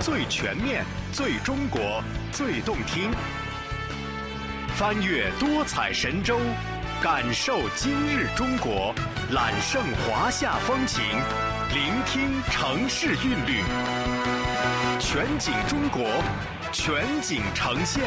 [0.00, 3.10] 最全面、最中国、最动听。
[4.76, 6.38] 翻越多彩神州，
[7.02, 8.94] 感受今日中国，
[9.32, 11.02] 揽胜华夏风情，
[11.74, 13.62] 聆听城市韵律。
[15.00, 16.04] 全景中国，
[16.72, 18.04] 全景呈现。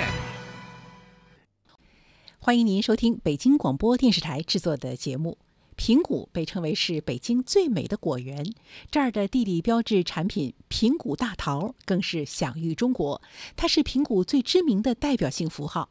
[2.39, 5.37] 欢迎您收听北京广播电视台制作的节目。
[5.83, 8.53] 平谷被称为是北京最美的果园，
[8.91, 13.19] 这儿的地理标志产品平谷大桃更是享誉中国，
[13.55, 15.89] 它是平谷最知名的代表性符号。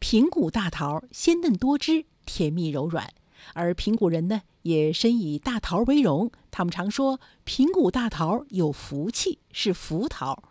[0.00, 3.08] 平谷大桃鲜嫩多汁，甜蜜柔软，
[3.54, 10.42] 而平谷人呢也深以大桃为荣，他们常说平谷大桃有福气，是福桃。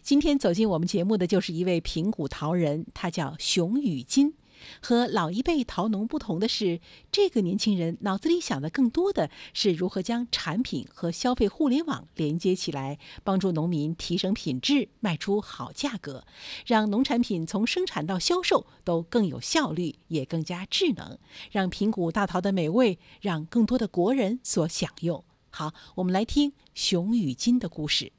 [0.00, 4.32] 今天走进我们节目的就是一位平谷桃人，他叫熊宇金。
[4.80, 16.24] 和老一辈桃农不同的是，这个年轻人脑子里想的更多的是如何将产品和消费互联网连接起来，帮助农民提升品质，卖出好价格，
[16.66, 21.18] 让农产品从生产到销售都更有效率，也更加智能，
[21.50, 25.24] 让平谷大桃的美味让更多的国人所享用。
[25.50, 28.12] 好，我们来听熊与金的故事。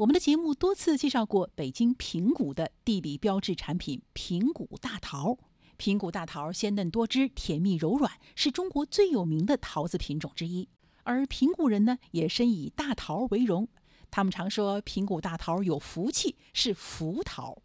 [0.00, 5.36] 我们的节目多次介绍过北京平谷的地理标志产品平谷大桃。
[5.76, 10.66] 平谷大桃鲜嫩多汁、甜蜜柔软，是中国最有名的桃子品种之一。
[11.02, 13.68] 而平谷人呢，也深以大桃为荣。
[14.10, 17.60] 他们常说平谷大桃有福气，是福桃。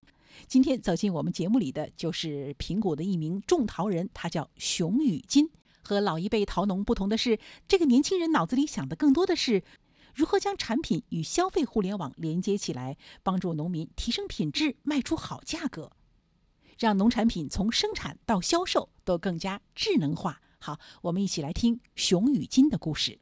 [0.45, 5.49] 今天走进我们节目里的就是平谷的一名种桃人，他叫熊宇金。
[5.81, 9.63] 和老一辈桃农不同的是，这个年轻人脑子里想的更多的是。
[10.15, 15.91] 如何将产品与消费互联网连接起来，帮助农民提升品质、卖出好价格，
[16.79, 20.39] 让农产品从生产到销售都更加智能化？
[20.57, 23.19] 好，我们一起来听熊与金的故事。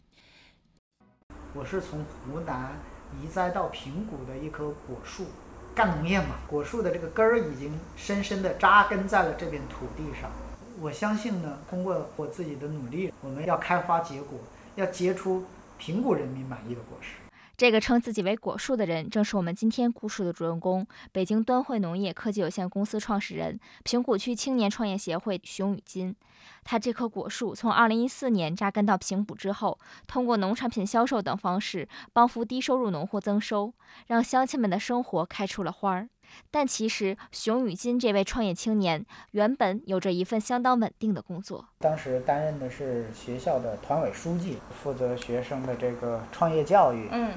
[1.55, 2.79] 我是从湖南
[3.19, 5.25] 移栽到平谷的一棵果树，
[5.73, 10.31] 干农业嘛，果树的这个根儿已经深深地扎根在了这片土地上。
[10.79, 14.37] 我相信呢，通过我自己的努力，我们要开花结果，
[14.75, 15.43] 要结出。
[15.77, 17.15] 平谷人民满意的果实。
[17.55, 26.15] 这个称自己为果树的人，正是我们今天故事的主人公——北京端汇农业科技有限公司创始人、平谷区青年创业协会熊宇金。
[26.63, 33.71] 他这棵果树从2014年扎根到平谷之后，通过农产品销售等方式，帮扶低收入农户增收，
[34.07, 36.09] 让乡亲们的生活开出了花儿。
[36.51, 41.65] 但其实，熊宇金这位创业青年原本有着一份相当稳定的工作。
[41.79, 47.07] 当时担任的是学校的团委书记，负责学生的这个创业教育。
[47.11, 47.33] 嗯，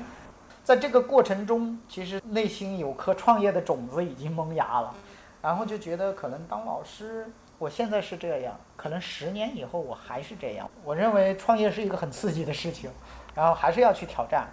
[0.63, 4.95] 在这个过程中，其实内心有颗创业的种子已经萌芽了，
[5.43, 7.27] 然后就觉得可能当老师，
[7.59, 10.69] 我现在是这样，可能十年以后我还是这样。
[10.85, 12.91] 我认为创业是一个很刺激的事情，
[13.35, 14.49] 然后还是要去挑战，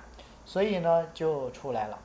[0.46, 1.98] 所以呢，就出来了。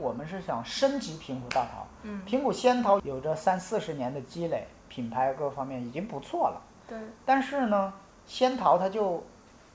[0.00, 6.98] 我们是想升级平谷大桃，嗯，平谷仙桃有着三四十年的积累，品牌各方面已经不错了，对。
[7.24, 7.92] 但是呢，
[8.26, 9.22] 仙桃它就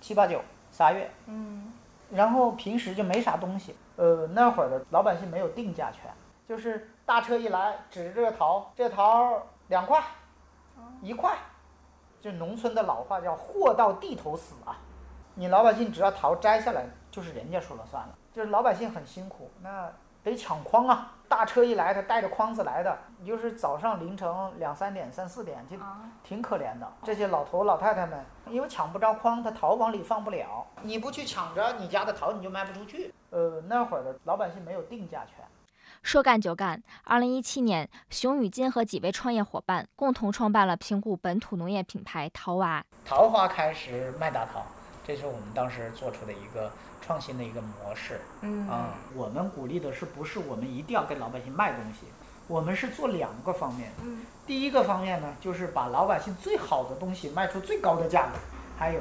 [0.02, 0.42] 七八九
[0.72, 1.72] 仨月，嗯，
[2.10, 6.12] 然后平时就没啥东西，呃，那会儿的老百姓没有定价权，
[6.48, 10.02] 就是大车一来，指着这个桃，这桃两块，
[11.02, 11.38] 一块，
[12.20, 14.76] 就农村的老话叫货到地头死啊，
[15.36, 19.92] 你老百姓只要桃摘下来，就是人家说了算了，就是老百姓很辛苦，那。
[20.32, 21.12] 得抢筐啊！
[21.28, 25.76] 大车一来，他带着筐子来的，你就是早上凌晨两三点、三四点，就
[26.24, 26.88] 挺可怜的。
[27.04, 30.66] 这些老头老太太们，因为抢不着筐，他桃往里放不了。
[30.82, 33.14] 你不去抢着，你家的桃你就卖不出去。
[33.32, 35.44] 呃，那会儿的老百姓没有定价权。
[36.04, 42.84] 说干就干，二零一七年，熊宇金和几位创业伙伴共同创办了平谷本土农业品牌桃娃。
[43.04, 44.64] 桃花开时卖大桃，
[45.06, 46.72] 这是我们当时做出的一个。
[47.06, 52.08] 创新的一个模式，嗯啊，我们鼓励的是不是我们一定要给老百姓卖东西？
[52.48, 58.40] 我们是做两个方面，嗯，第一个方面呢，就是把老百姓最好的东西卖出最高的价格。
[58.76, 59.00] 还有，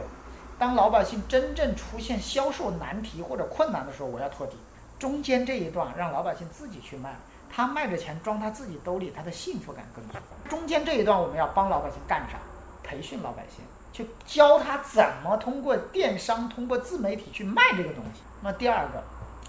[0.59, 4.59] 当老百姓真正出现销售难题或者困难的时候，我要托底。
[4.99, 7.17] 中间这一段让老百姓自己去卖，
[7.51, 10.19] 他卖的钱装他自己兜里，他的幸福感更足。
[10.47, 12.37] 中间这一段我们要帮老百姓干啥？
[12.83, 13.65] 培训老百姓。
[13.95, 18.23] 去教他怎么通过电商、通过自媒体去卖这个东西。
[18.43, 19.05] 那第二个，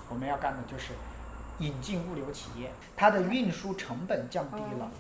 [0.07, 0.94] 我们要干的就是
[1.57, 4.92] 引进物流企业，它的运输成本降低了，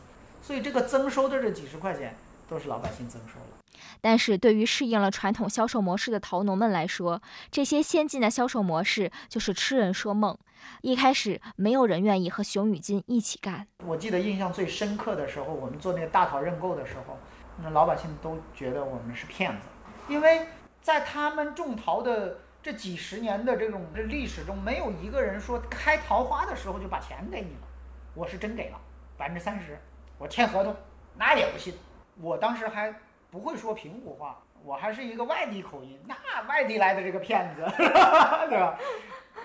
[0.41, 2.15] 所以这个增收的这几十块钱
[2.49, 3.79] 都是老百姓增收了。
[4.01, 7.21] 但是对于适应了传统销售模式的桃农们来说，
[7.51, 10.35] 这些先进的销售模式就是痴人说梦。
[10.81, 13.67] 一开始没有人愿意和熊宇金一起干。
[13.85, 17.19] 我记得印象最深刻的时候，我们做那个大桃认购的时候。
[17.61, 19.67] 那老百姓都觉得我们是骗子，
[20.07, 20.47] 因为
[20.81, 27.67] 在他们种桃的这几十年的这种这历史中，没有一个人说开桃花的时候就把钱给你了。
[28.13, 28.79] 我是真给了
[29.17, 29.79] 百分之三十，
[30.17, 30.75] 我签合同，
[31.15, 31.73] 那也不信。
[32.21, 32.93] 我当时还
[33.29, 36.15] 不会说平谷话，我还是一个外地口音，那
[36.47, 37.65] 外地来的这个骗子，
[38.49, 38.77] 对吧？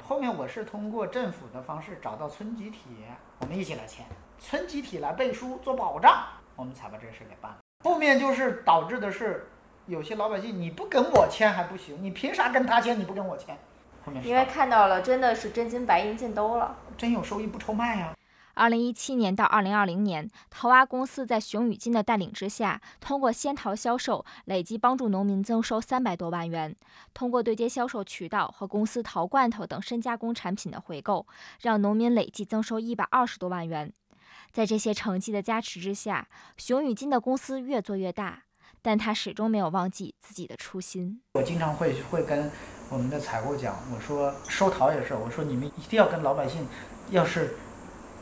[0.02, 3.04] 后面我是通过政府的方式找到村集体，
[3.40, 4.06] 我们一起来签，
[4.38, 6.24] 村集体来背书做保障，
[6.54, 7.58] 我们才把这事给办了。
[7.82, 9.46] 后面就是导致的是。
[9.86, 12.96] 有些老百姓，你不跟我签还不行，你凭啥跟他签？
[12.96, 13.58] 你不跟我签？
[14.04, 18.14] 后面因为看到了，真的是真金白银进兜了，真有收益不愁卖呀。
[18.54, 26.76] 二零一七年到二零二零年，桃蛙公司在熊宇金的带领之下，通过仙桃销售，累计帮助农民增收三百多万元。
[27.12, 31.26] 通过对接销售渠道和公司桃罐头等深加工产品的回购，
[31.62, 33.92] 让农民累计增收一百二十多万元。
[34.52, 38.42] 在这些成绩的加持之下，熊宇金的公司越做越大。
[38.82, 41.20] 但他始终没有忘记自己的初心。
[41.34, 42.50] 我经常会会跟
[42.88, 46.66] 我们的采购讲，我说收桃也是，我说你们一定要跟老百姓，
[47.10, 47.56] 要是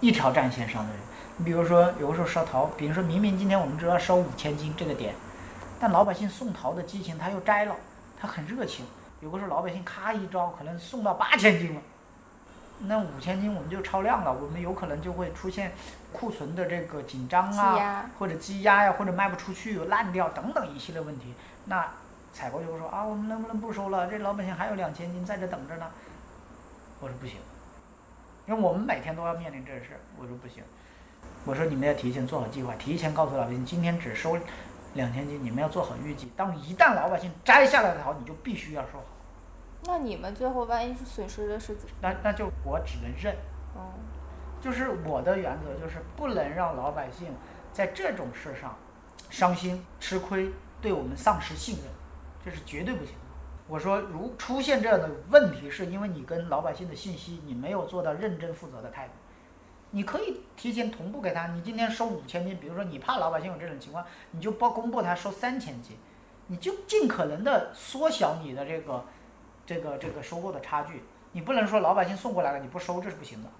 [0.00, 1.00] 一条战线上的人。
[1.36, 5.14] 你比如说有的时候烧桃，比如说明明今天我们只要收五千斤这个点，
[5.78, 7.76] 但老百姓送桃的激情他又摘了，
[8.18, 8.84] 他很热情。
[9.20, 11.80] 有的时候老百姓咔一招，可能送到八千斤了。
[12.80, 15.72] 那五千斤我们就超量了，我们有可能就会出现
[16.12, 21.34] 库存的这个紧张啊，或者积压呀，或者卖不出去、烂掉等等一系列问题。
[21.64, 21.86] 那
[22.32, 24.06] 采购就会说啊，我们能不能不收了？
[24.06, 25.86] 这老百姓还有两千斤在这等着呢。
[27.00, 27.36] 我说不行，
[28.46, 29.98] 因为我们每天都要面临这事。
[30.16, 30.62] 我说不行，
[31.44, 34.38] 我说你们要提前做好计划，提前告诉老百姓今天只收
[34.94, 36.30] 两千斤，你们要做好预计。
[36.36, 39.04] 当一旦老百姓摘下来的桃，你就必须要收好。
[39.88, 41.74] 那你们最后万一是损失的是？
[42.02, 43.34] 那那就我只能认。
[43.74, 43.88] 哦。
[44.60, 47.28] 就是我的原则就是不能让老百姓
[47.72, 48.76] 在这种事上
[49.30, 50.50] 伤心吃亏，
[50.82, 51.84] 对我们丧失信任，
[52.44, 53.20] 这是绝对不行的。
[53.66, 59.14] 我说，如出现这样的问题，是因为你跟老百姓的信息你没有做到认真负责的态度。
[59.92, 65.96] 你可以提前同步给他，你今天收五千斤，比如说你怕老百姓有这种情况，你就报公布他收三千斤，
[66.48, 69.02] 你就尽可能的缩小你的这个。
[69.68, 73.50] 这个这个收购的差距，你不能说老百姓送过来了你不收，这是不行的。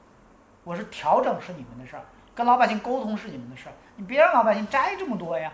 [0.64, 5.52] 我是调整是你们的事儿，跟老百姓沟通是你们的事儿，你别让老百姓摘这么多呀。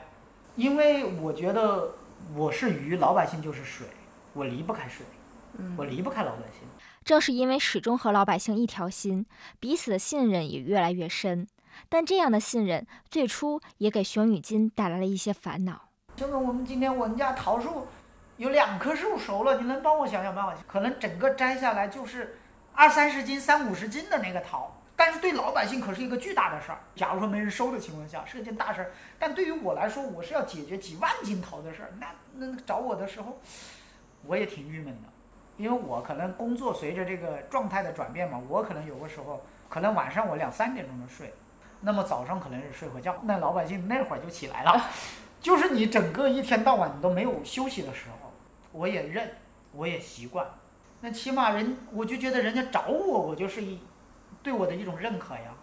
[0.54, 1.96] 因为我觉得
[2.36, 3.88] 我是鱼，老百姓就是水，
[4.32, 5.04] 我离不开水，
[5.76, 6.68] 我离不开老百姓。
[7.04, 9.26] 正是因为始终和老百姓一条心，
[9.58, 11.48] 彼此的信任也越来越深。
[11.88, 15.88] 但这样的信任，最初也给熊宇金带来了一些烦恼。
[16.14, 17.88] 就跟我们今天我们家桃树。
[18.44, 20.54] 有两棵树熟了，你能帮我想想办法？
[20.68, 22.36] 可能整个摘下来就是
[22.74, 26.78] 二三十斤、三五十斤的那个桃，但是对老百姓可是一个巨大的事儿。
[26.94, 28.92] 假如说没人收的情况下，是一件大事儿。
[29.18, 31.88] 但对于我来说，我是要解决几万斤桃的事儿。
[31.98, 33.38] 那那找我的时候，
[34.26, 35.08] 我也挺郁闷的，
[35.56, 41.32] 因为我可能工作随着这个状态的转变嘛，我可能有个时候可能晚上我两三点钟的睡，
[41.80, 44.84] 那么早上可能是睡会觉，那老百姓那会儿就起来了，
[45.40, 48.32] 就是你整个一天到晚你都没有休息的时候。
[48.74, 49.30] 我也认，
[49.70, 50.44] 我也习惯，
[51.00, 53.78] 那起码人我就觉得人家找我，我就是一
[54.42, 55.54] 对我的一种认可呀。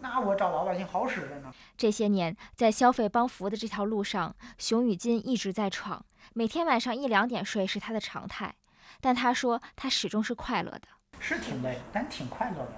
[0.00, 1.54] 那我找老百姓好使着呢。
[1.76, 6.04] 这些年在消费帮扶的这条路上，熊宇金一直在闯，
[6.34, 8.52] 每天晚上一两点睡是他的常态。
[9.00, 10.82] 但他说他始终是快乐的。
[11.20, 12.72] 是挺累，但挺快乐的。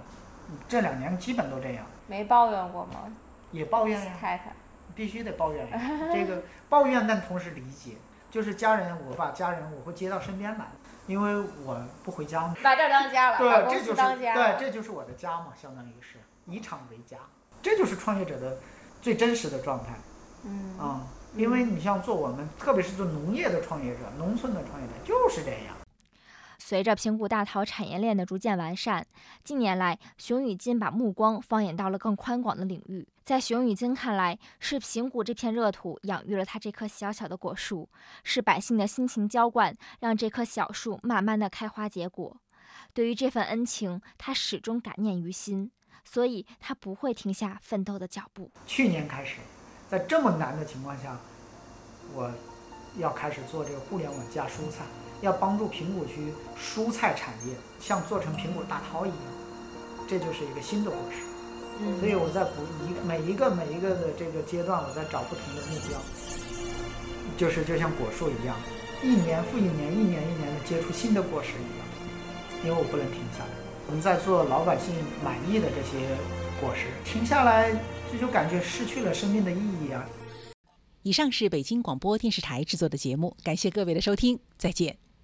[0.68, 1.86] 这两年基本都这样。
[2.06, 3.10] 没抱怨过吗？
[3.52, 4.18] 也抱怨呀。
[4.20, 4.52] 太太。
[4.94, 5.80] 必须得抱怨呀。
[6.12, 7.92] 这个抱怨，但同时理解。
[8.32, 10.66] 就是家人，我把家人我会接到身边来，
[11.06, 12.56] 因为我不回家嘛。
[12.62, 17.18] 把这当家了，对，这就是对，这就是我的家嘛，相当于是以厂为家，
[17.60, 18.56] 这就是创业者的
[19.02, 19.92] 最真实的状态。
[20.44, 21.02] 嗯啊，
[21.36, 25.81] 因为你像做我们，特别是做农业的创业者、农村的创业者，就是这样。
[26.72, 29.06] 随着平谷大桃产业链的逐渐完善，
[29.44, 33.06] 近年来熊宇金把目光放眼到了更宽广的领域。
[33.22, 37.90] 在熊宇金看来，是平谷这片热土养育了他这棵小小的果树，
[38.24, 42.38] 是百姓的辛勤浇灌让这棵小树慢慢的开花结果。
[42.94, 45.70] 对于这份恩情，他始终感念于心，
[46.06, 48.50] 所以他不会停下奋斗的脚步。
[48.66, 49.40] 去年开始，
[49.90, 51.20] 在这么难的情况下，
[52.14, 52.32] 我
[52.96, 54.86] 要开始做这个互联网加蔬菜。
[55.22, 59.18] 要帮助平谷区蔬菜产业像做成苹果大桃一样，
[60.06, 61.18] 这就是一个新的故事。
[61.98, 65.98] 所以我在不一每一个每一个的这个阶段，我在找不同的目标，
[67.38, 68.54] 就是就像果树一样，
[69.02, 71.86] 一年复一年，一年一年的结出新的果实一样。
[72.64, 73.50] 因为我不能停下来，
[73.88, 76.06] 我们在做老百姓满意的这些
[76.60, 77.72] 果实，停下来
[78.12, 80.06] 这就感觉失去了生命的意义啊。
[81.02, 85.01] 以上是北京广播电视台制作的节目，感谢各位的收听，再见。